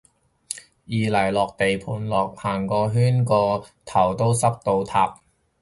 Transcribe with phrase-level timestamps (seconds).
[0.87, 5.21] 二嚟落地盤行個圈個頭都濕到塌